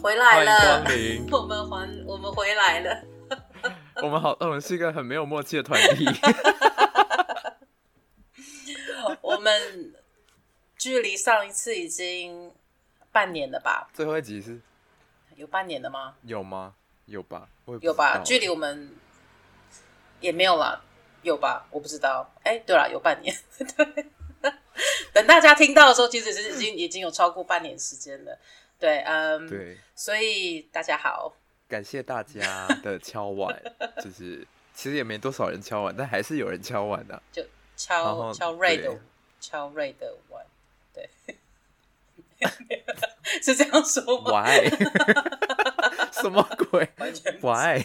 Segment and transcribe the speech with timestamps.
[0.00, 0.82] 回来了。
[0.84, 1.30] 欢迎光临。
[1.30, 3.02] 我们还我们回来了。
[4.02, 6.06] 我们好，我们是一个很没有默契的团体。
[9.20, 9.92] 我们
[10.78, 12.50] 距离上一次已经
[13.12, 13.88] 半年了吧？
[13.92, 14.58] 最后一集是？
[15.36, 16.14] 有半年的吗？
[16.22, 16.74] 有吗？
[17.04, 17.48] 有吧？
[17.80, 18.22] 有吧？
[18.24, 18.90] 距离我们
[20.20, 20.82] 也没有了，
[21.22, 21.66] 有吧？
[21.70, 22.32] 我不知道。
[22.42, 23.36] 哎，对了，有半年。
[23.76, 24.06] 对。
[25.12, 28.38] 等大家听到的时候，其实是已经已经有超过半年时间了。
[28.80, 31.32] 对，嗯，对，所以大家好，
[31.68, 33.62] 感谢大家的敲碗，
[34.02, 34.44] 就是
[34.74, 37.44] 其实也没多少人敲碗，但还是有人敲碗的，就
[37.76, 38.98] 敲敲瑞的
[39.38, 40.44] 敲瑞的碗，
[40.94, 41.08] 对，
[43.42, 44.68] 是这样说吗？Why？
[46.10, 46.88] 什么鬼？
[46.96, 47.84] 完全 Why？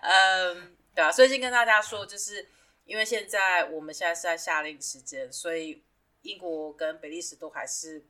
[0.00, 2.48] 嗯，对啊，所以先跟大家说，就是
[2.86, 5.82] 因为现在我们现在是在夏令时间，所以。
[6.24, 8.02] 英国跟比利时都还是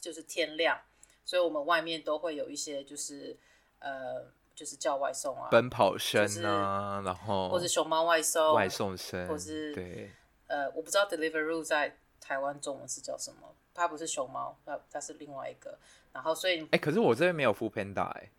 [0.00, 0.80] 就是天亮，
[1.26, 3.36] 所以我们外面都会有一些就是
[3.80, 4.24] 呃
[4.54, 10.12] 就是叫外送啊，奔跑声啊，就是、然后或者熊猫外送外送声，或是对
[10.46, 15.76] 呃我不知道 Deliveroo 在台湾中文是叫什么，它不是熊猫，它它是另外一个，
[16.12, 18.30] 然后所以哎、欸，可是我这边没有 Foodpanda 哎，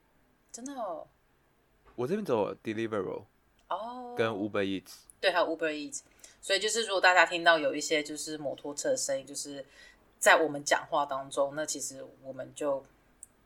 [0.52, 1.06] 真的哦，
[1.96, 3.26] 我这边只有 Deliveroo
[3.68, 6.02] 哦，跟 Uber Eats，对，还有 Uber Eats。
[6.40, 9.66] 所以就是，如果大家听到有一些就是摩托车的声音，就是
[10.20, 12.86] 在我们讲话当中，那其实我们就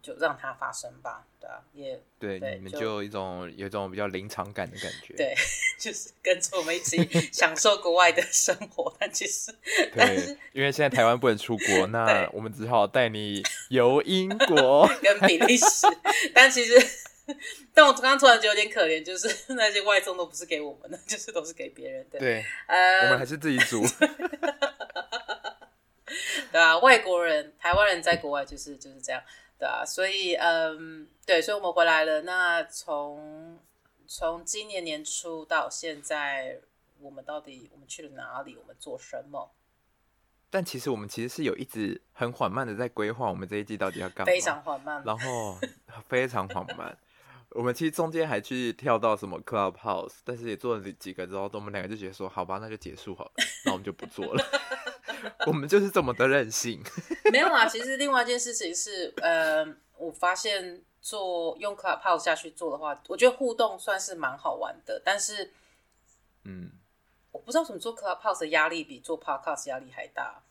[0.01, 5.35] 就让它发生吧，对啊，也对，对你们就有一种有一种比较临场感的感觉，对，
[5.79, 6.97] 就是跟着我们一起
[7.31, 8.93] 享受国外的生活。
[8.99, 15.87] 但其实，对但是因为现在台湾不能出国， 那我们只好带你游英国跟比利时，
[16.33, 16.73] 但其实。
[17.73, 22.19] 但我刚刚突然觉得有点可怜，就是那些外送都不是给我们的，就是都是给别人的。
[22.19, 23.81] 对，呃，我们还是自己煮。
[26.51, 29.21] 对啊，外国人、台湾人在国外就是就是这样，
[29.57, 32.21] 对啊，所以嗯，对，所以我们回来了。
[32.21, 33.59] 那从
[34.07, 36.59] 从今年年初到现在，
[36.99, 38.55] 我们到底我们去了哪里？
[38.55, 39.51] 我们做什么？
[40.49, 45.57] 但其实我们其实是有一直很缓慢的在规划我们这一季到底要干嘛，非常缓慢，然后
[46.09, 46.97] 非常缓慢。
[47.51, 53.31] 我们其实中间还去跳到什么 Clubhouse，但是也做了几个之后，我们两个就觉得说，好吧，那就结束好了，
[53.65, 54.43] 那我们就不做了。
[55.47, 56.83] 我们就是这么的任性。
[57.31, 59.65] 没有啊，其实另外一件事情是，呃，
[59.97, 65.53] 我发现做用 Clubhouse 下去做的话，我觉得互动算是蛮好玩的，但是，
[66.43, 66.71] 嗯，
[67.31, 70.43] 我不知道怎么做 Clubhouse 的压力比做 Podcast 压力还大。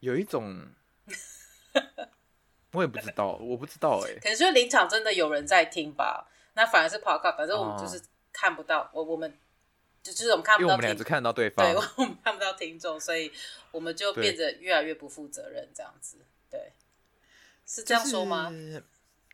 [0.00, 0.68] 有一种。
[2.72, 4.18] 我也不知道，我不知道哎、欸。
[4.20, 6.28] 可能是临场真的有人在听吧？
[6.52, 8.00] 那反而是 podcast，反正我们就是
[8.30, 9.38] 看不到，我、哦、我们
[10.12, 13.32] 就是我们看不到，因为我们俩只看到对方，对，我们看不到听众，所以
[13.70, 16.18] 我们就变得越来越不负责任，这样子。
[16.50, 16.72] 对，
[17.66, 18.50] 是这样说吗？
[18.50, 18.84] 就是、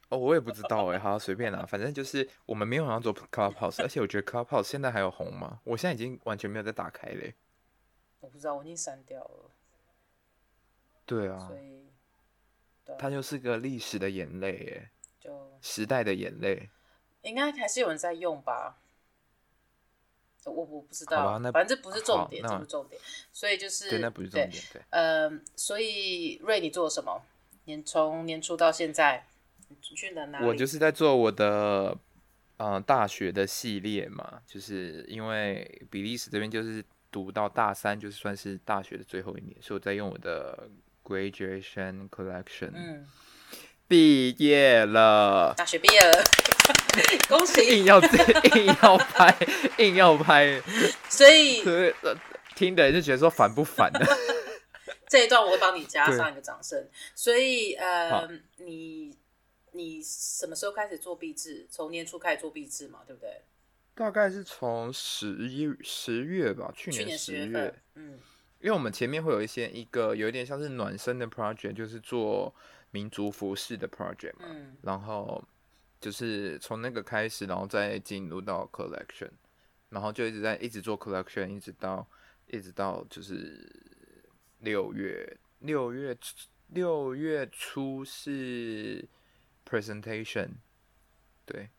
[0.09, 5.61] 哦，我也不知道哎、欸，好随便啦，反正就是我们没有想要做 Clubhouse，而且我觉得 Clubhouse 现在还有红吗？
[5.65, 7.35] 我现在已经完全没有再打开嘞、欸。
[8.21, 9.51] 我不知道，我已经删掉了。
[11.07, 11.85] 对啊，所以。
[12.99, 16.69] 它就是个历史的眼泪，哎，就时代的眼泪，
[17.23, 18.77] 应该还是有人在用吧？
[20.53, 23.01] 我我不知道，反正这不是重点，这不是重点，
[23.33, 27.23] 所以就是对，那不是重点，对，对嗯，所以瑞，你做了什么？
[27.65, 29.27] 年从年初到现在，
[29.69, 30.47] 你去了哪里？
[30.47, 31.97] 我就是在做我的
[32.87, 40.69] 大学的系列嘛，就是因为比利时这边就是读到大三，就是算是大学的最后一年，所以我在用我的。
[41.07, 43.07] Graduation collection，嗯，
[43.95, 46.25] 毕业了，大学毕业了，
[47.31, 47.79] 恭喜！
[47.79, 49.33] 硬要硬要拍，
[49.79, 50.61] 硬要拍，
[51.09, 51.63] 所以，
[52.57, 54.05] 听的人就觉得说烦不烦的。
[55.09, 56.89] 这一段我会帮你加上一个掌声。
[57.15, 59.17] 所以，呃，你
[59.71, 61.65] 你什么时候开始做毕制？
[61.71, 63.43] 从年初开始做毕制嘛，对不对？
[63.95, 68.19] 大概是从十一十月吧，去年十月，月，嗯。
[68.61, 72.53] 因为我们前面会有一些一个有一点像是暖身的 project，就是做
[72.95, 75.43] 民族服饰的 project 嘛，嗯，然后
[76.01, 79.31] 就是从那个开始，然后再进入到 collection，
[79.89, 82.07] 然后就一直在一直做 collection，一直到
[82.47, 83.69] 一直到就是
[84.61, 86.17] 六月六月
[86.69, 89.05] 六月初是
[89.69, 90.51] presentation，
[91.45, 91.71] 对，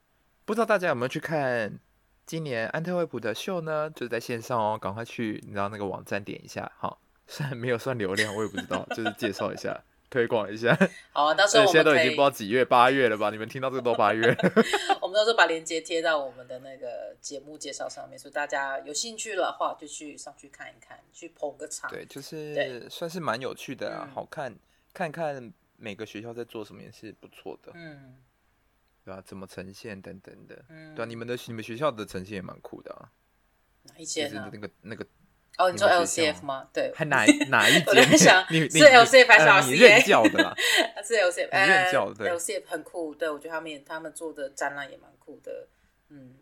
[0.44, 1.80] 不知道大家有没有去看？
[2.26, 9.80] 今年安特卫普的秀呢，就是在线上哦，赶快去，你知道那个网站点一下，好，虽然没有算流量，我也不知道，就是介绍一下，
[10.10, 10.78] 推广一下。
[11.12, 13.30] 好啊，到时候我们现在都已经不知道几月，八月了吧？
[13.30, 14.36] 你们听到这个都八月。
[15.02, 21.90] 我们到时候把链接贴到我们的那个节目介绍上面，所以大家有兴趣的话就去上去看一看，去捧个场。
[21.90, 24.56] 对，就是算是蛮有趣的啊，好看，
[24.94, 25.54] 看看。
[25.78, 28.16] 每个学校在做什么也是不错的，嗯，
[29.04, 29.22] 对、啊？
[29.26, 33.12] 怎么呈现等等的，嗯，对啊，你们的你们学校的呈现也蛮酷的啊，
[33.84, 34.50] 哪一间呢？
[34.54, 35.06] 那个那个。
[35.58, 36.68] 哦，你说 LCF 吗？
[36.74, 37.84] 对，还哪哪一 间？
[37.88, 39.72] 我在想，你是 LCF 还是 RCA？
[39.72, 40.54] 你任教的啦，
[41.04, 42.38] 是 LCF，你任教的。
[42.38, 45.68] LCF 很酷，对我觉得他们他们做的展览也蛮酷的，
[46.10, 46.36] 嗯，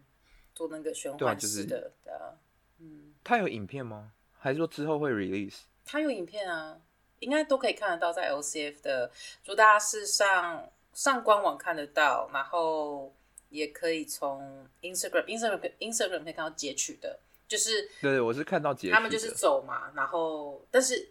[0.56, 2.33] 做那个玄幻式的，对啊，
[2.80, 3.13] 嗯。
[3.24, 4.12] 他有影片吗？
[4.38, 5.60] 还是说之后会 release？
[5.86, 6.77] 他有影片啊，
[7.19, 9.12] 应该都可以看得到，在 LCF 的，
[9.44, 13.13] 如果大家是上上官网看得到，然后
[13.50, 17.19] 也可以从 Instagram，Instagram，Instagram 可以看到截取的。
[17.53, 18.89] 就是对，我是看到结。
[18.89, 21.07] 他们就是走嘛，然后但是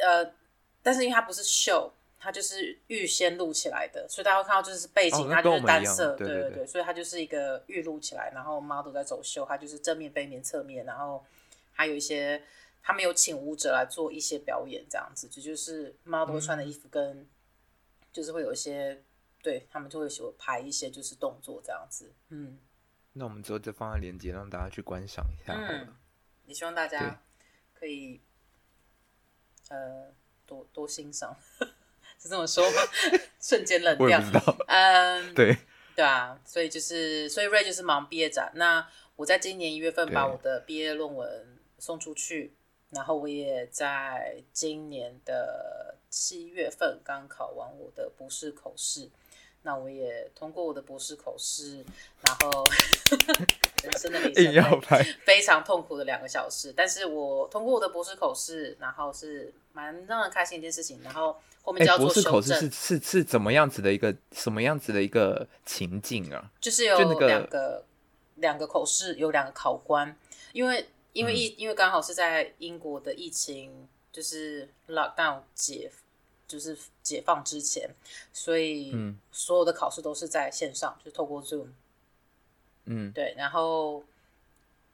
[0.00, 0.24] 呃，
[0.82, 11.22] 但是因为它不是秀，它就是预先录起来的，所以大家会看到就是背景，它就是单色，对对对，所以它就是一个预录起来，然后 model 在走秀，它就是正面、背面、侧面，然后
[11.72, 12.42] 还有一些
[12.82, 17.28] 他们有请舞者来做一些表演，这样子，这就，就是 model 穿的衣服跟
[18.14, 19.04] 就是会有一些，嗯、
[19.42, 22.58] 对他们就会有拍一些就是动作这样子，嗯。
[23.14, 25.54] 那我们之后再放在链接，让大家去观赏一下。
[25.54, 25.94] 嗯，
[26.46, 27.22] 也希望大家
[27.74, 28.20] 可以
[29.68, 30.12] 呃
[30.46, 31.36] 多多欣赏，
[32.18, 32.76] 是这么说吗？
[33.40, 34.20] 瞬间冷掉。
[34.66, 35.56] 嗯，对
[35.94, 38.50] 对啊，所以就是，所以 Ray 就是忙毕业展。
[38.54, 42.54] 那我在今年一月份把我的毕业论文送出去，
[42.90, 49.10] 然后我也在今年的七月份刚考完我的博士口试。
[49.64, 51.84] 那我也通过我的博士口试，
[52.22, 52.64] 然后
[53.84, 61.00] 人生的里程碑，非常痛苦的两个小时，但是我通过我的博士口试，然后是蛮让人开心一件事情。
[61.04, 62.32] 然后后面就要做修正。
[62.32, 66.50] 博士口试是是是怎么样子的一个什么样子的一个情境啊？
[66.60, 67.84] 就是有两个
[68.34, 70.16] 两个口试，有两个考官，
[70.52, 75.92] 因为因为疫、嗯、因为刚好是在英国的疫情就是 lockdown 解。
[76.52, 77.88] 就是解放之前，
[78.30, 78.94] 所以
[79.30, 81.68] 所有的考试都是在线上，嗯、就透过 Zoom。
[82.84, 84.04] 嗯，对，然后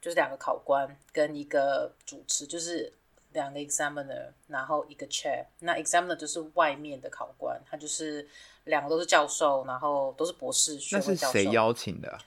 [0.00, 2.92] 就是两个考官跟一个主持，就是
[3.32, 5.44] 两个 examiner，然后一个 chair。
[5.58, 8.28] 那 examiner 就是外面的考官，他就是
[8.64, 11.12] 两个都是教授，然后都是博士学位教授。
[11.12, 12.18] 那是谁邀请的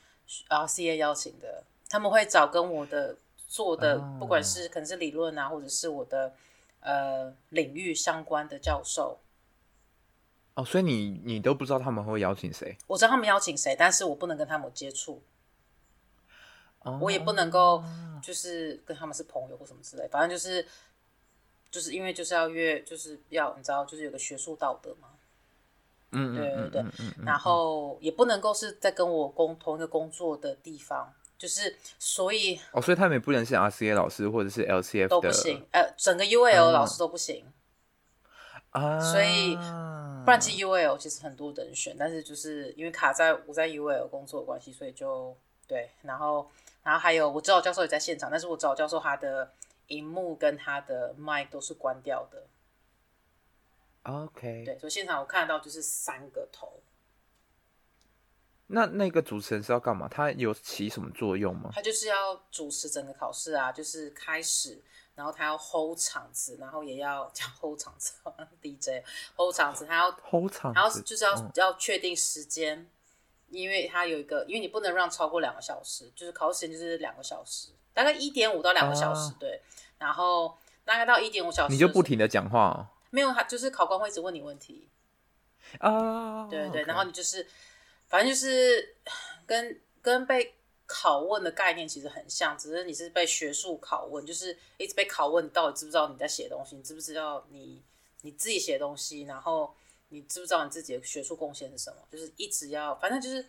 [0.49, 3.15] ？RCA 邀请的，他们会找跟我的
[3.47, 6.33] 做的，哦、不管是可能是理论啊，或者是我的。
[6.81, 9.19] 呃，领域相关的教授。
[10.55, 12.77] 哦，所以你你都不知道他们会邀请谁？
[12.87, 15.23] 我知道他们邀请谁，但是我不能跟他们接触，
[16.79, 17.81] 哦，我也不能够
[18.21, 20.67] 就是跟他们是朋友或什么之类，反正就是
[21.71, 25.07] 就是因为就是要约，就是要你知道，就是有个学术道德嘛，
[26.11, 26.85] 嗯，对对对，
[27.25, 31.13] 然后也不能够是在跟我工同一个工作的地方。
[31.41, 37.43] 就是，所以哦，所以他们也不能是 RCA 老师或者是 LCF 都不行，呃，整个 UAL 老师都不行
[38.69, 38.99] 啊。
[38.99, 39.55] 所以，
[40.23, 45.35] 不然其实 UAL 其实很多人选，但是就是因为卡在我在 UAL 工作的关系，所以就
[45.65, 45.89] 对。
[46.03, 46.47] 然后，
[46.83, 49.51] 然后还有我指导教授也在现场，但是我指导教授他的
[49.87, 52.43] 荧幕跟他的麦都是关掉的。
[54.03, 56.79] OK，对，所以现场我看到就是三个头。
[58.73, 60.07] 那那个主持人是要干嘛？
[60.07, 61.69] 他有起什么作用吗？
[61.73, 64.81] 他就是要主持整个考试啊，就是开始，
[65.15, 68.13] 然后他要 hold 场子，然后也要叫 hold 场子，
[68.63, 69.03] DJ
[69.35, 72.87] hold 场子，他要 hold 场子，然后就是要、嗯、要确定时间，
[73.49, 79.61] 因为他有一个，因为你不能让超过两个小时，就是考试时间就是两个小时，大概一点五到两个小时，啊、对，
[79.97, 82.87] 然后大概到一点五小时，你就不停的讲话哦？
[83.09, 84.87] 没有，他就是考官会一直问你问题
[85.79, 87.45] 啊，对对.然后你就是。
[88.11, 88.95] 反正就是
[89.47, 90.53] 跟跟被
[90.87, 96.75] 拷问的概念其实很像，只是你是被学术拷问，就是一直被拷问，你到底知不知道你在写东西？
[96.75, 97.81] 你知不知道你
[98.23, 99.21] 你自己写东西？
[99.23, 99.73] 然后
[100.09, 101.95] 你知不知道你自己的学术贡献是什么？
[102.11, 103.45] 就是一直要，反正就是，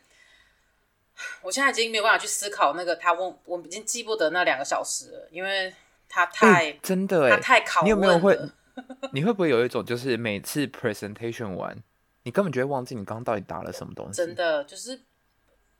[1.42, 5.74] 我现在已经没有办法去思考那个他问，我已经记不得那两个小时了，因为
[6.08, 7.84] 他太、欸、真的哎，他太拷问了。
[7.84, 8.38] 你有没有会？
[9.12, 11.76] 你会不会有一种就是每次 presentation 完？
[12.22, 14.16] 你根本就会忘记你刚刚到底打了什么东西。
[14.16, 15.00] 真的就是，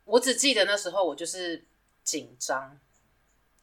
[0.04, 1.64] 我只记得那时候我就是
[2.02, 2.78] 紧张，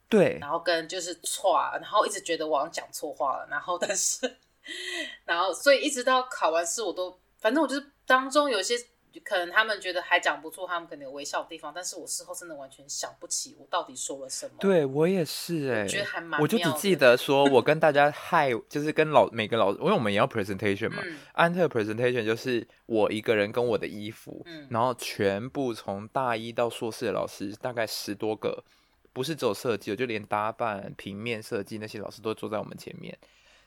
[0.08, 4.38] 对，然后跟就是错，然后一直觉得我好像讲错话了，然后但是，
[5.26, 8.76] 然后所以一直到考完试，我都反正我就是当中有些。
[9.24, 14.54] 可能他们觉得还讲不出，他们可能有微笑的地方，但是我事后真的完全想不起我到底说了什么。
[14.60, 28.64] 对我也是哎、欸，我觉得还蛮，我就只记得说我跟大家嗨，就是跟老每个老，因为我们也要 presentation 嘛，嗯、安特 presentation 就是我一个人跟我的衣服，嗯、然后全部从大一到硕士的老师大概十多个，
[29.12, 33.18] 不是只有设计，就连搭扮、平面设计那些老师都坐在我们前面，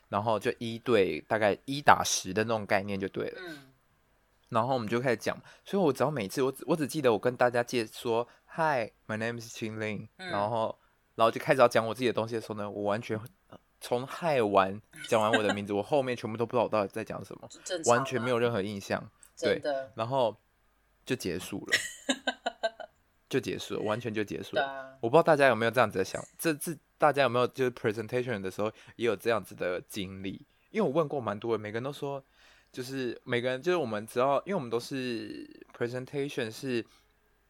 [0.09, 3.41] 然后就一对大概一打十的那种概念就对了。
[3.45, 3.72] 嗯
[4.53, 10.77] 然后我们就开始讲，所以我只要每次我只我只记得我跟大家介说，Hi，my name is Qing Lin，嗯，然后
[11.15, 13.19] 然后就开始要讲我自己的东西的时候呢，我完全
[13.81, 14.79] 从 Hi 完
[15.09, 17.49] 讲完我的名字，我后面全部都不知道我到底在讲什么，
[17.85, 19.61] 完全没有任何印象，对，
[19.95, 20.37] 然后
[21.05, 21.73] 就结束了，
[23.27, 24.63] 就结束了，完全就结束了。
[24.63, 30.45] 啊、我不知道大家有没有这样子的想，这这大家有没有就是 presentation 的时候也有这样子的经历？
[30.69, 32.23] 因为我问过蛮多人，每个人都说。
[32.73, 36.83] 就是每个人，就是我们只要，因为我们都是 presentation 是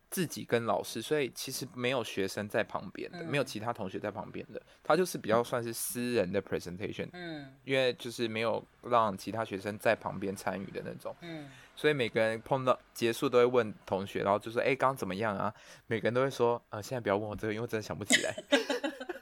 [0.10, 15.54] 自己跟老师，所以其实没有学生在旁边的，嗯、没有其他同学在旁边的，他就是比较算是私人的 presentation，嗯，因为就是没有让其他学生在旁边参与的那种，嗯，所以每个人碰到结束都会问同学，然后就说，哎、欸，刚刚怎么样啊？
[15.88, 18.36] 每个人都会说，呃，现在不要问我这个，因为我真的想不起来，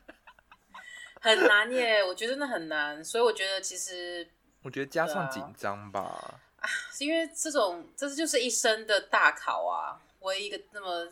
[1.22, 4.28] 很难耶，我觉得真的很难，所以我觉得其实。
[4.64, 6.00] 我觉得加上紧张吧，
[6.58, 11.06] 啊，是因为这种这就是一生的大考啊，唯一一个那么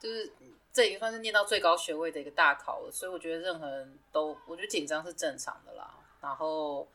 [0.00, 0.32] 就是
[0.72, 5.94] 这已经算是念到最高学位的一个大考了，所以我觉得任何人都我觉得紧张是正常的啦。
[6.20, 6.88] 然后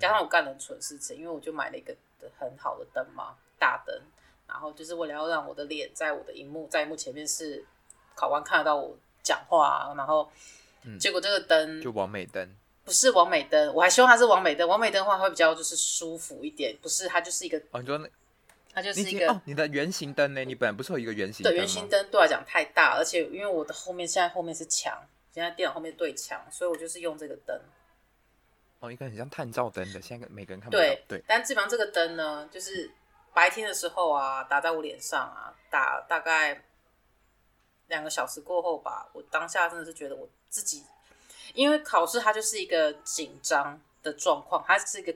[0.00, 1.94] 加上我干了蠢事情，因为我就买了一个
[2.38, 3.94] 很好的灯嘛，大灯，
[4.46, 7.62] 然后就是为了要让我的脸在我的荧幕在荧幕前面是
[8.14, 10.30] 考官看得到我讲话啊，然后
[10.98, 12.56] 结果这个灯就完美灯。
[12.84, 14.68] 不是王美灯，我还希望它是王美灯。
[14.68, 18.08] 王美灯的话会比较就是舒服一点，不是它就是一个哦，你说那
[18.74, 20.44] 它就是一个哦，你的圆形灯呢？
[20.44, 21.52] 你本来不是有一个圆形灯？
[21.52, 27.58] 对，圆形灯对我来讲太大，而且因为我的后面现在后面是墙，现在电脑后面对墙，所以我就是用这个灯。
[28.80, 30.82] 哦，一个很像探照灯的，现在每个人看不到。
[30.82, 32.90] 对对，但基本上这个灯呢，就是
[33.32, 36.62] 白天的时候啊，打在我脸上啊，打大概
[37.86, 40.84] 两个小时过后吧，我当下真的是觉得我自己。
[41.54, 45.14] 因为考试它就是一个紧张的状况，它是一个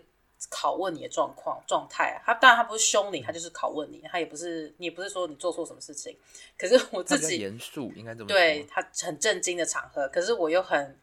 [0.51, 2.23] 拷问你的状况状态啊。
[2.25, 6.17] 它当然它不是凶你，它就是拷问你，它也不是你也不是说你做错什么事情。
[6.57, 10.09] 可是我自己严肃应该这么说，对，它很震惊的场合。
[10.09, 10.97] 可是我又很，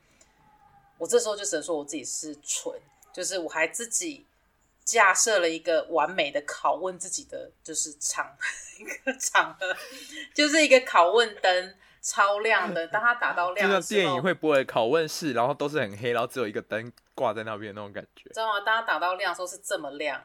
[0.97, 2.73] 我这时候就只能说我自己是蠢，
[3.13, 4.25] 就是我还自己
[4.85, 8.35] 架设了一个完美的拷问自己的就是场
[8.79, 9.75] 一个场合，
[10.33, 11.75] 就是一个拷问灯。
[12.05, 18.59] 超亮的，当它打到亮就像电影会播的拷问室，然后都是很黑，然后只有一个灯挂在那边那种感觉，知道吗？
[18.59, 20.21] 当它打到亮的时候是这么亮，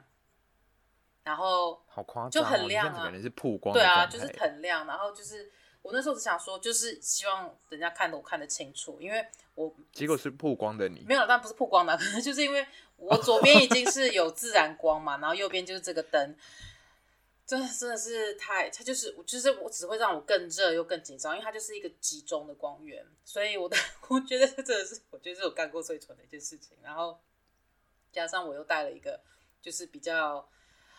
[1.24, 4.86] 然后好夸张，就很亮啊，感觉是曝光，对啊，就是很亮。
[4.86, 16.36] 然后就是我那时候只想说，就是希望人家看得我看得清楚，因为我结果是曝光的你没有，但不是曝光的，可 能就是因为我左边已经是有自然光嘛，然后右边就是这个灯。
[17.50, 23.76] 真的真的是太，它就是我，就是我只会让我更热又更紧张，因为它就是一个集中的光源，所以我的
[24.06, 26.78] 我觉得这真的是，我觉得是我干过最蠢的一件事情。
[26.80, 27.20] 然后
[28.12, 29.20] 加上我又带了一个，
[29.60, 30.48] 就是比较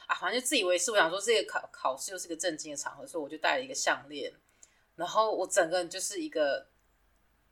[0.07, 4.33] 啊，反正就自以为是，我想说这个考考试又是个正经的场合，所以我就带了一个项链，
[4.97, 6.67] 然后我整个人就是一个，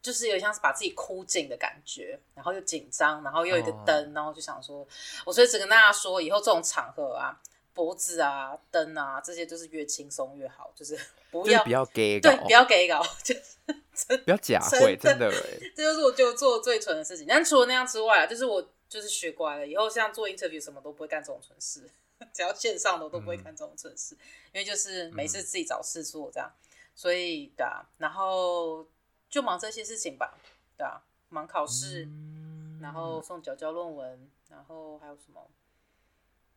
[0.01, 4.18] 就是有点像是把自己箍紧的感觉，然后又紧张，然后又有一个灯，oh.
[4.18, 4.86] 然后就想说，
[5.25, 7.39] 我所以只跟大家说，以后这种场合啊。
[7.79, 11.00] 脖子啊，灯啊，这些就是越轻松越好，就是
[11.31, 15.31] 不要不要给对，不要给搞，就是不要假会，真的，
[15.74, 17.25] 这就是我就做最蠢的事情。
[17.25, 21.89] 但除了那样之外啊，就是我就是学乖了，以后像做 interview 什么都不会干这种蠢事，
[22.33, 24.19] 只要线上的我都不会干这种蠢事，嗯、
[24.55, 28.86] 因为就是每次自己找事做这样，嗯、所以对啊，然后
[29.29, 30.38] 就忙这些事情吧，
[30.77, 35.48] 对啊，忙考试，嗯、然后送缴交论文，然后还有什么？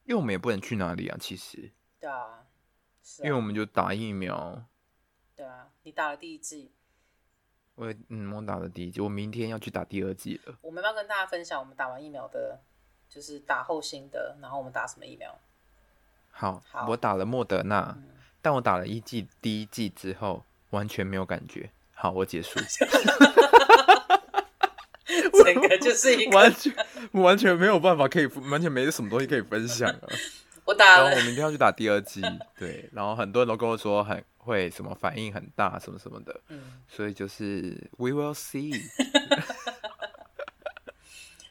[0.05, 1.73] 因为我们也不能去哪里啊，其实。
[1.99, 2.19] 对啊。
[2.19, 2.45] 啊
[3.19, 4.65] 因为我们就打疫苗。
[5.35, 6.73] 对啊，你打了第一剂。
[7.75, 10.57] 我嗯，我打了第一剂，我明天要去打第二剂了。
[10.61, 12.61] 我们要跟大家分享我们打完疫苗的，
[13.09, 15.37] 就是打后心得，然后我们打什么疫苗？
[16.31, 21.73] 好，好，我打了莫德纳，嗯、但我打了一剂第一剂之后完全没有感觉。
[21.93, 22.61] 好，我结束。
[25.45, 26.73] 整个就是一个完全
[27.13, 30.09] 完全没有办法可以完全没什么东西可以分享啊！
[30.65, 32.23] 我打了，然后我明天要去打第二剂，
[32.57, 38.81] 对，然后很多人都跟我说很会什么反应很大什么什么的，嗯，所以就是 we will see。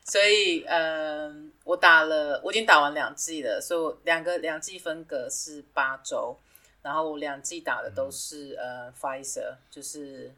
[0.06, 1.34] 所以呃，
[1.64, 6.38] 我打了，我已经打完两剂了，所以我两个两剂分隔是八周，
[6.82, 10.34] 然后我两剂打的都是、嗯、呃 Pfizer，就是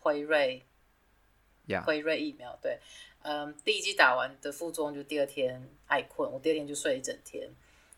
[0.00, 0.62] 辉瑞。
[1.84, 2.78] 辉瑞疫苗对，
[3.22, 7.48] 嗯，第一剂打完的副作用就第二天爱困，我第二天就睡一整天。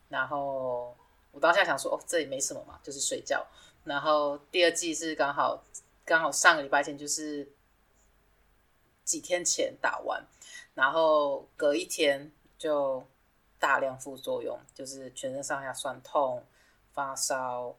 [0.08, 0.96] 然后
[1.32, 3.46] 我当下想说，哦，这也没什么嘛，就是睡觉。
[3.84, 5.64] 然后第二剂是刚好
[6.04, 7.50] 刚好上个礼拜前，就是
[9.04, 10.24] 几天前打完，
[10.74, 13.04] 然后隔一天就
[13.58, 16.44] 大量副作用，就是全身上下酸痛、
[16.92, 17.74] 发烧，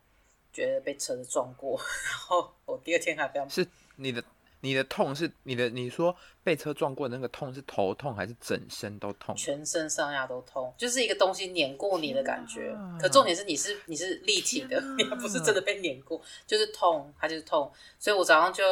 [0.51, 4.24] 觉得被车子撞过， 然后我第二天还非常是你的。
[4.66, 9.36] 你的痛是你的，你说被车撞过的那个痛是头痛还是整身都痛？
[9.36, 12.72] 全身上下都痛，就是一个东西碾过你的感觉。
[12.72, 17.72] 啊、可重点是你是你是立体的，啊、你还不是真的被碾过，就是痛，它就是痛。
[18.00, 18.64] 所以我早上就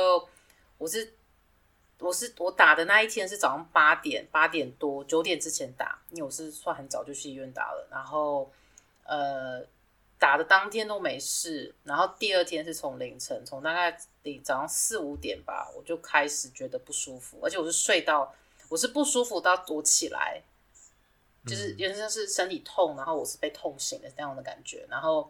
[0.80, 1.14] 我是
[2.00, 8.52] 我是我打的那一天是早上八点八点多九点之前打，因为我是算很早就去医院打了，然后
[9.04, 9.64] 呃。
[10.24, 13.92] 打的当天都没事，然后第二天是从凌晨，从大概
[14.42, 18.34] 早上四五点吧，我就开始觉得不舒服，而且我是睡到，
[18.70, 20.42] 我是不舒服到我起来，
[21.46, 25.30] 就是原先是身体痛，然后我是被痛醒的那样的感觉，然后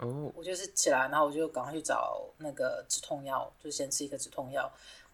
[0.00, 4.68] 哦，我就是起来，然后我就赶快去找那个止痛药，就先吃一颗止痛药，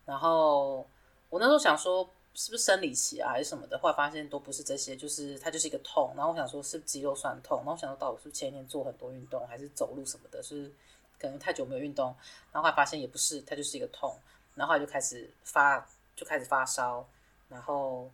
[0.07, 0.89] 然后
[1.29, 2.09] 我那时候想说。
[2.41, 3.79] 是不是生理期啊，还是什么的？
[3.79, 6.11] 后来发现都不是这些，就是它就是一个痛。
[6.17, 7.59] 然后我想说，是肌肉酸痛？
[7.59, 10.43] 然后我想说，到底是前一天做很多运动，还是走路什么的？
[10.43, 10.73] 是
[11.19, 12.07] 可能太久没有运动。
[12.51, 14.17] 然后后来发现也不是，它就是一个痛。
[14.55, 17.07] 然后后来就开始发，就开始发烧。
[17.51, 18.11] 然后，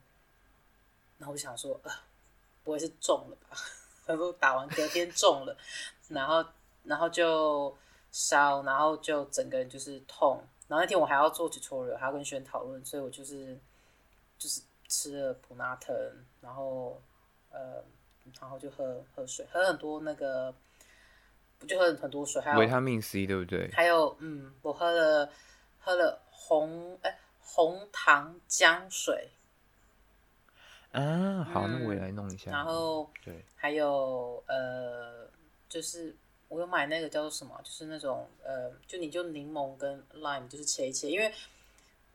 [1.19, 1.93] 然后我想说，呃，
[2.65, 3.57] 不会是中了吧？
[4.07, 5.57] 然后打完隔天中了，
[6.09, 6.45] 然后
[6.83, 7.73] 然后就
[8.11, 10.43] 烧，然后就整个人就是痛。
[10.67, 13.57] 然后那天我还要做 tutorial，还要跟学员讨论，所以我就是。
[14.39, 15.95] 就是吃了普拿疼，
[16.41, 17.01] 然后
[17.51, 17.83] 呃，
[18.41, 20.55] 然后就喝喝水，喝很多那个，
[21.59, 23.71] 不就喝很多水，还有维他命 C，对不对？
[23.73, 25.31] 还有嗯，我喝了
[25.79, 29.31] 喝了红哎红糖姜水。
[30.93, 32.51] 啊，好，嗯、那我也来弄一下。
[32.51, 35.29] 然后对，还有呃，
[35.69, 36.15] 就是
[36.49, 41.33] 我有买那个叫做什么，就是那种呃，就你就柠檬跟 lime 就是切一切，因为。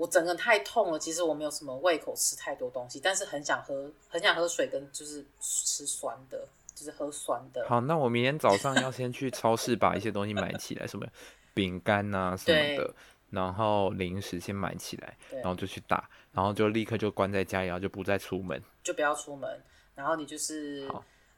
[0.02, 7.64] 我整个太痛了，其实我没有什么胃口吃太多东西，但是很想喝，很想喝水跟就是吃酸的，就是喝酸的。
[7.70, 11.06] 好，那我明天早上要先去超市把一些东西买起来，什么
[11.54, 12.92] 饼干啊什么的，
[13.30, 20.90] 然后零食先买起来，然后就去打，然后就立刻就关在家里，然后就不再出门，就不要出门，然后你就是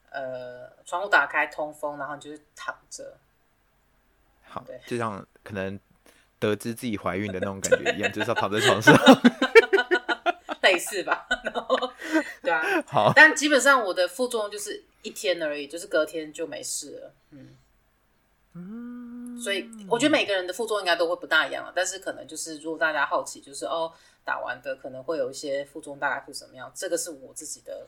[0.10, 3.18] 呃窗户打开通风，然后你就是躺着。
[4.42, 5.78] 好，对，就像可能。
[6.50, 8.96] 得知自己怀孕的那种感觉一样，就是要躺在床上，
[10.62, 11.28] 类似吧？
[11.44, 11.78] 然后，
[12.42, 13.12] 对啊，好。
[13.16, 17.14] 但基本上我的副作用就是一天而已，就是隔天就没事了。
[17.32, 17.50] 嗯
[18.56, 23.92] 嗯，所以我觉得每个人的副作用应该都会不大一样，但是可能就是如果大家好奇，就是哦，
[24.24, 26.72] 打完的可能会有一些副作用，大概会怎么样？
[26.76, 27.88] 这个是我自己的。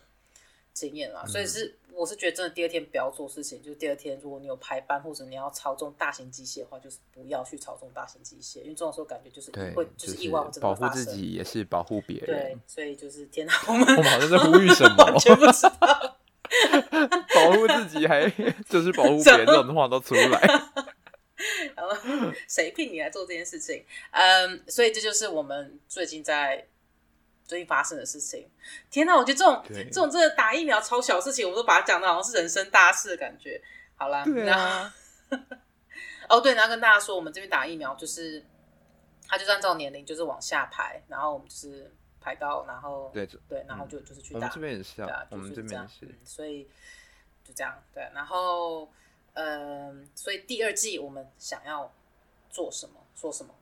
[0.75, 16.17] 经验啦，所以是我是觉得真的第二天不要做事情，嗯、就是第二天如果你有排班或者你要操纵大型机械的话，就是不要去操纵大型机械，因为这种时候感觉就是会就是意外会保护自己也是保护别人，对，所以就是天哪，我们我们好像在呼吁什么， 完全不知道，
[17.33, 18.29] 保护自己还
[18.69, 20.41] 就是保护别人这种话都出来，
[21.73, 21.95] 然后
[22.49, 23.81] 谁聘你来做这件事情？
[24.11, 26.67] 嗯，所以这就是我们最近在。
[27.45, 28.49] 最近发生的事情，
[28.89, 29.15] 天哪！
[29.15, 33.61] 我觉得这种这种真的打疫苗超小事情，我们都把它讲的好像是人生大事的感觉。
[33.95, 34.93] 好啦，对啊。
[36.27, 38.43] 哦，对，然后跟大家说，我们这边打疫苗就是，
[39.27, 44.39] 他就是按照年龄就是往下排，然后我们就是排到，然后对对，然后就就是去打。
[44.39, 46.15] 我们这边也是啊，我们这边也是。
[46.23, 46.63] 所以
[47.43, 48.91] 就这样，对，然后
[49.33, 51.93] 嗯，所以第二季我们想要
[52.49, 52.95] 做什么？
[53.15, 53.53] 说什么？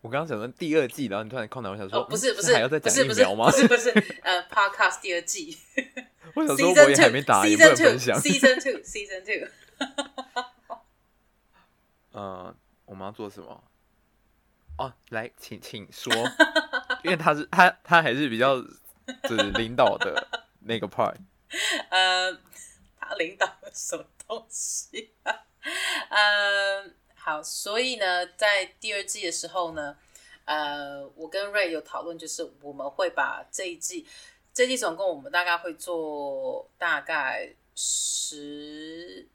[0.00, 3.50] 我刚刚想说第二季，然后你突然空档，我想说，哦，不是 不是，还要再讲疫苗吗？
[3.50, 3.90] 不是不是，
[4.22, 5.56] 呃，Podcast 第二季，
[6.34, 8.18] 我想说我也还没打，也不能分享。
[8.20, 9.48] Season two，Season two。
[12.12, 13.64] 呃，我们要做什么？
[14.78, 16.12] 哦，来，请请说，
[17.02, 20.28] 因为他是他他还是比较就是领导的
[20.60, 21.14] 那个 part。
[21.90, 22.32] 呃，
[22.98, 25.32] 他领导了什么东西啊？
[26.10, 26.90] 呃。
[27.26, 29.96] 好，所以呢，在第二季的时候呢，
[30.44, 34.06] 呃，我跟 Ray 有讨论，就是我们会把这一季，
[34.52, 39.26] 这一季总共我们大概会做大概十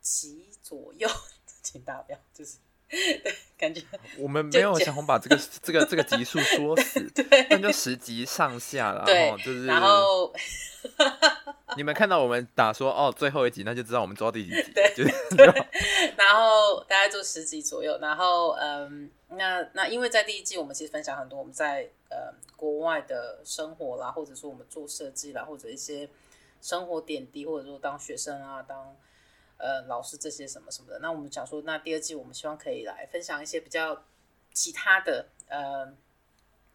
[0.00, 1.08] 集左右，
[1.64, 2.58] 请大家不要就是
[3.22, 3.80] 对，感觉
[4.18, 10.32] 我们没有想把这个 这个这个集数说死， 对，那就十集上下了，然后就是然后。
[11.76, 14.72] 你们看到我们打说哦，最后一集，那就知道我们做到第几集。
[14.72, 15.46] 对，就是、对。
[16.16, 17.96] 然后大概做十集左右。
[18.00, 26.08] 然后嗯，那那因为在第一季我们其实分享很多我们在呃国外的生活啦，或者说我们做设计啦，或者一些
[26.60, 28.96] 生活点滴，或者说当学生啊，当
[29.60, 30.98] 呃老师这些什么什么的。
[30.98, 34.04] 那我们想说，那第二季我们希望可以来分享一些比较
[34.52, 35.94] 其他的呃。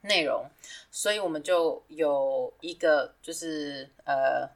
[0.07, 0.47] 内容，
[0.91, 4.47] 所以我们就有一个就是呃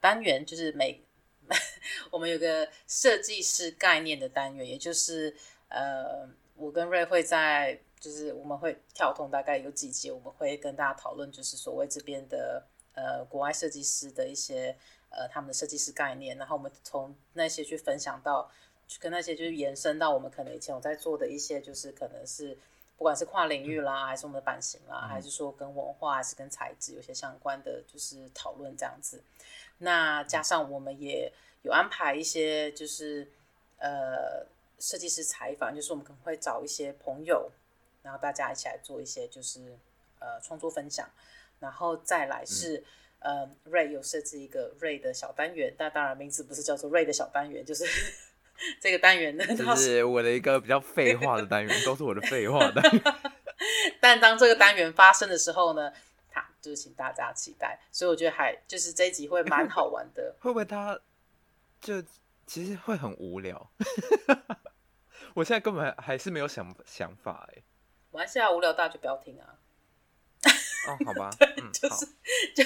[0.00, 1.00] 单元，就是每
[2.10, 5.32] 我们有个设计师概念的单元，也就是
[5.68, 14.76] 呃，我跟瑞会在，就是我们会跳通大概有几集，我们会跟大家讨论，就是所谓这边的呃国外设计师的一些
[15.18, 18.48] 呃他们的设计师概念，然后我们从那些去分享到，
[19.00, 22.56] 跟那些就是延伸到我们可能以前有在做的一些，就是可能是。
[22.96, 29.22] 不管是跨领域啦，还是我们的版型啦，嗯、还是说跟文化，还是跟材质有些相关的，就是讨论这样子。
[29.78, 33.30] 那加上我们也有安排一些，就是
[33.78, 34.44] 呃
[34.80, 37.48] 设计师采访，就是我们可能会找一些朋友，
[38.02, 39.78] 然后大家一起来做一些就是
[40.18, 41.08] 呃创作分享。
[41.60, 42.84] 然后再来是、嗯、
[43.20, 47.84] 呃瑞有设置一个瑞的小单元，但当然名字不是叫做瑞的小单元，就是。
[48.80, 53.02] 这个单元呢，就是我的一个比较废话的单元， 都是我的废话单元。
[54.02, 55.92] 但当这个单元发生的时候呢，
[56.28, 57.78] 他就是请大家期待。
[57.92, 60.34] 所以我觉得还就是这一集会蛮好玩的。
[60.40, 60.98] 会不会他
[61.80, 62.02] 就
[62.48, 63.70] 其实会很无聊？
[65.34, 67.62] 我现在根本还是没有想想法哎。
[68.10, 69.54] 我现在无聊，大家就不要听啊。
[70.86, 72.06] 哦，好吧， 嗯，就是
[72.54, 72.64] 就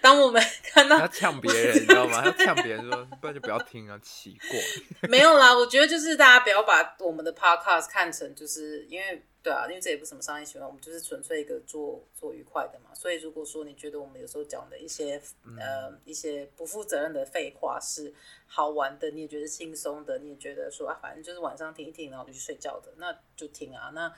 [0.00, 2.24] 当我们 看到要呛别人，你知道吗？
[2.24, 5.08] 要呛别人说，不然就不要听啊，奇怪。
[5.08, 12.94] 没有啦，我觉得就是大家不要把我们的 podcast 看成就是因为对啊，因为这也不是什么商业行为，我们就是纯粹一个做做愉快的嘛。
[12.94, 18.12] 所以如果说你觉得我们有时候讲的一些、嗯、呃一些不负责任的废话是
[18.46, 23.90] 好玩的，你也觉得轻松的，你也觉得说啊，反正就是晚上听一听，然后就去睡觉的，那就听啊。
[23.94, 24.12] 那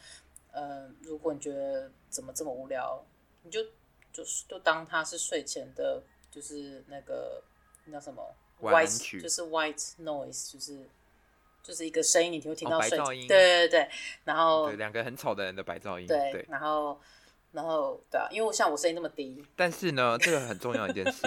[0.52, 3.02] 呃，如果你觉得怎么这么无聊？
[3.42, 3.61] 你就
[4.12, 7.42] 就是就当它是睡前的，就是那个
[7.87, 10.88] 那什么 white，就是 white noise，就是
[11.62, 13.90] 就是一个声音，你会听到白噪音，对对对，
[14.24, 16.46] 然后对两个很吵的人的白噪音，对，对。
[16.48, 17.00] 然后
[17.52, 21.22] 然后对啊，因为我像我声音那么低，但是呢，这个很重要一件事，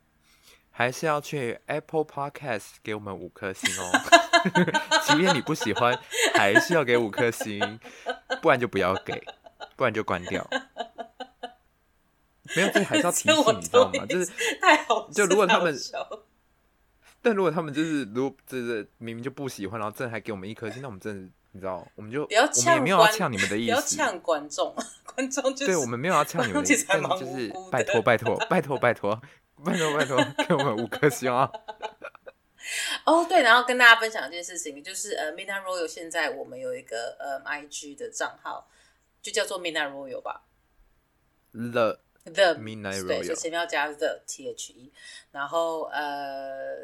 [0.70, 3.92] 还是要去 Apple Podcast 给我们五颗星哦，
[5.06, 5.98] 即便你不喜欢，
[6.34, 7.78] 还是要给五颗星，
[8.40, 9.22] 不然就不要给，
[9.76, 10.48] 不然就关掉。
[12.56, 14.06] 没有，这还是要提醒 你知道吗？
[14.06, 15.76] 就是太好，就如果他们，
[17.22, 24.74] 但如果他们就是如果就是明明就不喜欢，然后真的还给我们一颗星，那我们真的你知道，我们就不要我们也没有要呛你们的意思，不要呛观众，
[25.14, 29.20] 观众就是对我们没有要呛你们的意思， 但就是拜托拜托拜托拜托
[29.64, 30.16] 拜托拜托
[30.48, 31.50] 给我们五颗星啊！
[33.04, 38.68] 哦对，然后跟大家分享一件事情，就是呃，Midnight Royal 现在我们有一个呃 IG 的账号，
[39.20, 40.42] 就叫做 Midnight Royal 吧
[41.52, 42.00] ，The。
[42.24, 44.92] The Midnight Royal 对，所以前面要加 the T H E，
[45.32, 46.82] 然后呃，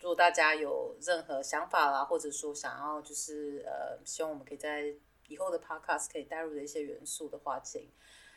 [0.00, 4.92] 如果大家有任何想法啦，或者说想要就是呃，希望我们可以在
[5.28, 7.88] 以后的 Podcast 可以带入的一些元素的话，请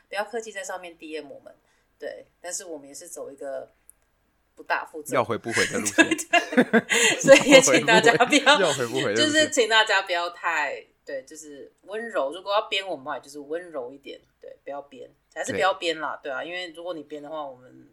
[0.07, 1.53] 不要客气在上面 DM 我们，
[1.99, 3.71] 对，但是我们也是走一个
[4.55, 6.05] 不大负责，要回不回的路线，
[7.19, 15.09] 所以也请大家不要要回不回，就是请大家不要太对，就是温柔，如果要编我们话，就是温柔一点，对，不要编。
[15.37, 17.87] 还是不要编啦，对，啊，因为如果你编的话，我们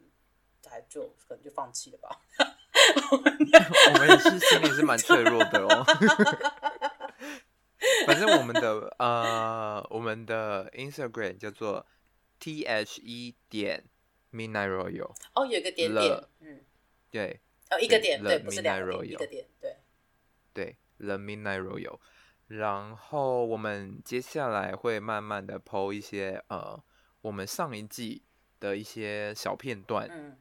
[0.66, 2.08] 还就可能就放弃了吧。
[3.12, 3.38] 我们
[4.08, 5.84] 也是心里是蛮脆弱的哦。
[8.06, 11.84] 反正我们的呃，我们的 Instagram 叫做
[12.38, 13.84] T H E 点
[14.32, 15.12] Midnight Royal。
[15.34, 16.64] 哦，有一个点点，嗯，
[17.10, 19.76] 对，哦，一个点，对，不是两个点，一个点，对，
[20.54, 21.98] 对，The Midnight Royal。
[22.46, 26.82] 然后我们接下来会慢慢的 po 一些呃。
[27.24, 28.20] 我们上一季
[28.60, 30.36] 的一些小片段，嗯，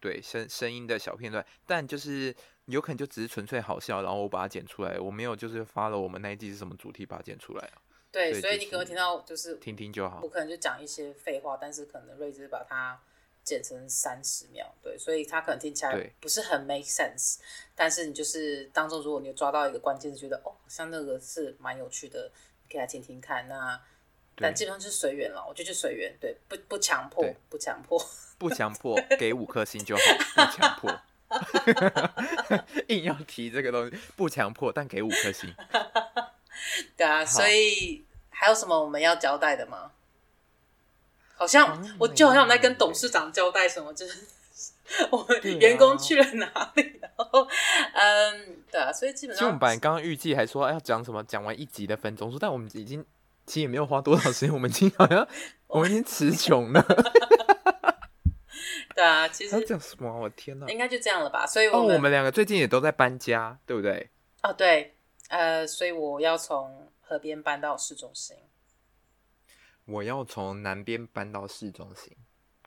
[0.00, 2.32] 对，声声音的小片段，但就是
[2.66, 7.70] 有可能就只是纯粹好笑，然后我把它剪出来，我没有就是发了我们那一季是什么主题把它剪出来。
[8.12, 13.02] 对，所以，所以你可能听到就是听听就好，我可能就讲一些废话，但是可能睿智把它
[13.42, 17.38] 剪成三十秒，对，所以他可能听起来不是很 make sense，
[17.74, 22.30] 但是你就是当中如果你有抓到一个关键，是觉得哦，像那个是蛮有趣的，
[22.62, 23.82] 你可以来听听看，那。
[24.40, 27.98] 但基本上就是随缘了，我就去随缘，对，不不强迫，不强迫，
[28.38, 30.02] 不强迫，给五颗星就好，
[30.34, 31.00] 不强迫。
[32.88, 35.54] 硬要提这个东西，不强迫，但给五颗星。
[36.96, 39.92] 对啊，所以还有什么我们要交代的吗？
[41.36, 44.26] 好像、嗯、我就好像在跟董事长交代什么，就是
[45.10, 47.46] 我们员工去了哪里，然后
[47.92, 53.04] 嗯，对啊，所以基本上，其实我们本来刚刚预计还说要讲什么，讲完一集的分钟数，但我们已经。
[53.48, 55.26] 其实也没有花多少时间，我们已经好像
[55.66, 56.84] 我们已经词穷了。
[58.94, 60.16] 对啊，其实要讲什么、啊？
[60.16, 61.46] 我天哪，应该就这样了吧。
[61.46, 64.10] 所以我，哦，我们两个最近也都在搬家，对不对？
[64.42, 64.94] 哦，对，
[65.28, 68.36] 呃，所以我要从河边搬到市中心。
[69.86, 72.14] 我要从南边搬到市中心。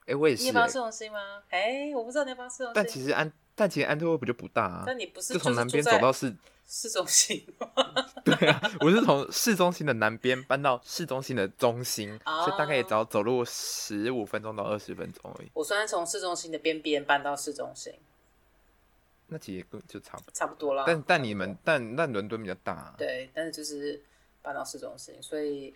[0.08, 0.44] 哎，我也是。
[0.44, 1.44] 你要市中心吗？
[1.50, 2.72] 哎，我不知道你要市中心。
[2.74, 4.84] 但其实安，但其实安特卫普就不大啊。
[4.88, 6.36] 但你不是就从南边走到市
[6.68, 7.70] 市中心吗？
[8.26, 15.52] 对啊，我是从市中心的南边搬到市中心的中心，所以大概也只要走路十五分钟到二十分钟而已。
[15.54, 17.94] 我虽然从市中心的边边搬到市中心。
[19.28, 24.04] 那其实就差差不多了，但但你们但但伦敦比较大，啊，对，但是就是
[24.42, 25.74] 搬到市中心，所以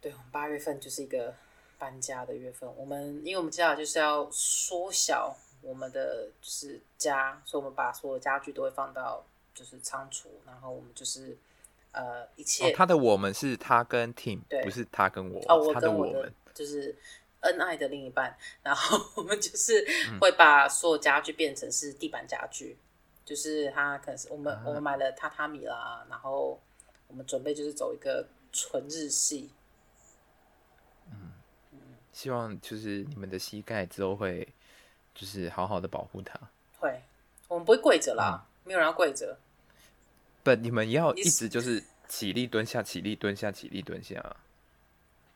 [0.00, 1.34] 对，我们八月份就是一个
[1.78, 2.66] 搬家的月份。
[2.78, 9.24] 我们因为我们接下来就是要缩小我们的就是家，所以我们把所有家具都会放到
[9.54, 11.36] 就是仓储，然后我们就是
[11.92, 12.72] 呃一切，哦。
[12.76, 16.96] 他的我们是他跟 Tim，不是他跟我，哦，我跟我的就是。
[17.44, 19.86] 恩爱的另一半，然后我们就是
[20.18, 22.80] 会把所有家具变成是地板家具，嗯、
[23.22, 26.58] 就是他可能是我们、啊、我们买了榻榻米啦，然后
[27.06, 29.50] 我们准备就是走一个纯日系。
[31.10, 31.34] 嗯，
[32.14, 34.48] 希望就是你们的膝盖之后会
[35.14, 36.38] 就是好好的保护它。
[36.78, 37.00] 会，
[37.48, 39.38] 我们不会跪着啦，嗯、没有人要跪着。
[40.42, 44.36] 不，你们要一直就是起立蹲下，起立蹲下，起立蹲下。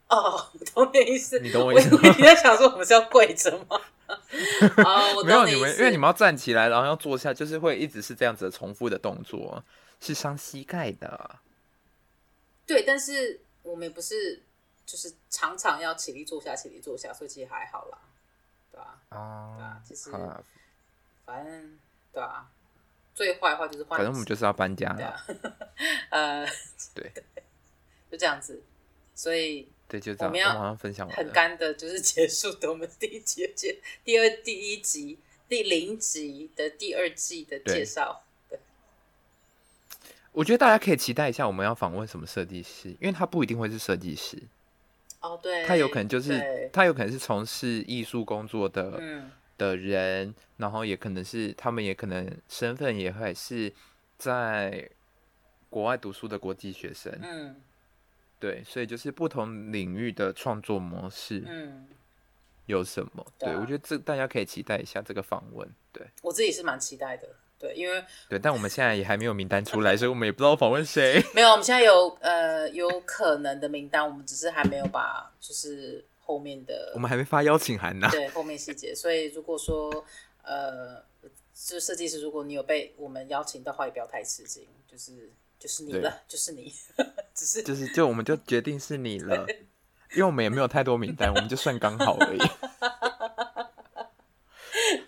[0.09, 1.39] 哦， 我懂你意思。
[1.41, 2.01] 你懂我意思吗？
[2.17, 3.81] 你在想说我们是要跪着吗？
[4.85, 9.63] 啊， 我没有你们，因为你们要站起来，然后要坐下，就是会一直是这样子的重复的动作，
[10.01, 11.37] 是伤膝盖的。
[12.67, 14.43] 对，但是我们也不是
[14.87, 17.99] 就是常常要起立坐下，起立坐下，所以其实还好啦，
[18.73, 19.01] 对吧？
[19.09, 20.11] 啊，对啊，其实
[21.25, 21.79] 反正
[22.13, 22.51] 对啊，
[23.15, 25.25] 最坏的话就是换，反正我们就是要搬家了。
[26.11, 26.47] 呃，
[26.95, 27.13] 对，
[28.11, 28.63] 就这样子，
[29.15, 29.69] 所以。
[29.91, 30.29] 对，就这样。
[30.29, 38.23] 我们要分享很干的，就是结束的我们第一集的介，第二第一集第零集的第二季的介绍。
[38.51, 38.59] 对，
[40.33, 44.43] 我觉得大家可以期待一下，我们要访问什么设计师，因为他不一定会是设计师。
[45.21, 53.73] 哦，对，他有可能就是他有可能是从事艺术工作的、嗯、的人，然后也可能是他们也可能身份也会是
[54.17, 54.89] 在
[55.69, 57.13] 国外读书的国际学生。
[57.23, 57.57] 嗯。
[58.41, 61.89] 对，所以就是不同领域的创作模式，嗯，
[62.67, 63.27] 有什么？
[63.37, 65.69] 对，我觉得这大家可以期待一下这个访问。
[65.93, 67.29] 对，我自己是蛮期待的。
[67.59, 71.23] 对，因为对，但我们现在也还没有名单出来，所以我们也不知道访问谁。
[71.35, 78.09] 没有，我们现在有呃有可能的名单，我们只是还没有把就是后面的，我们还没发邀请函呢。
[78.11, 78.95] 对，后面细节。
[78.95, 80.05] 所以如果说
[80.43, 81.03] 呃，
[81.55, 85.33] 就设计师，如果你有被我们邀请的话，也不要太吃惊，就是。
[85.61, 86.73] 就是你了，就是你，
[87.35, 89.45] 只是就是就我们就决定是你了，
[90.15, 92.39] 因为我们也没有太多名单，我们就算刚好而已。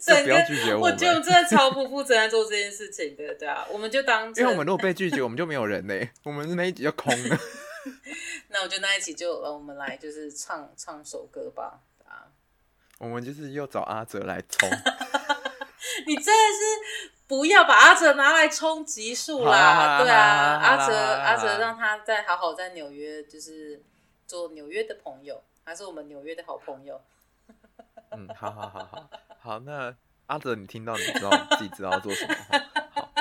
[0.06, 7.38] 就 不要拒绝我们，我觉得我们真的超不负责任做这件事情的，对啊，我们就当因为我们如果被拒绝，我们就没有人嘞，我们那一集就空了。
[8.48, 12.32] 那我就那一集就我们来就是唱唱首歌吧，啊，
[12.98, 14.68] 我们就是又找阿哲来冲，
[16.06, 17.10] 你真的是。
[17.30, 23.80] 不要把阿哲拿来冲集数啦，对啊，阿哲阿哲让他再好好在纽约，就是
[24.26, 27.00] 做纽约的朋友，还是我们纽约的好朋友。
[28.10, 29.10] 嗯，好好好好
[29.42, 29.94] 好，那
[30.26, 32.34] 阿哲你听到你知道 自己知道要做什么？
[32.90, 33.12] 好，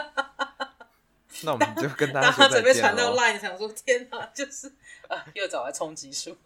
[1.44, 2.64] 那我们就跟大家说再见。
[2.64, 4.68] 准备传到 line，想说天哪，就是
[5.08, 6.38] 啊，又找来冲击数。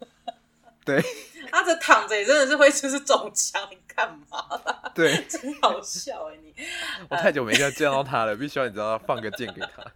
[0.84, 1.02] 对，
[1.50, 4.92] 阿哲躺着也真的是会就是中枪，你干嘛？
[4.94, 6.40] 对，真好笑哎、欸！
[6.40, 6.54] 你
[7.10, 9.92] 我太久没见见到他了，必须要你知道要放个箭给他。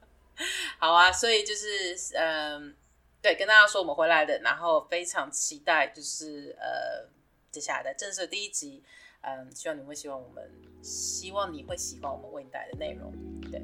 [0.78, 2.74] 好啊，所以就是嗯，
[3.20, 7.08] 对，跟大家说我们回来了，然后非常期待就是呃
[7.50, 8.82] 接下来的正式第一集，
[9.28, 10.50] 嗯，希望你会喜欢我们，
[10.82, 13.12] 希望你会喜欢我们为你带来的内容。
[13.50, 13.60] 对，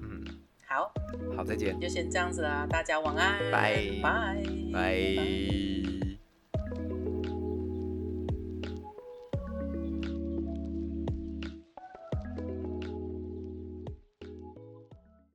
[0.00, 0.24] 嗯，
[0.66, 0.92] 好，
[1.36, 5.91] 好，再见，就先这样子啦，大家晚安，拜拜拜。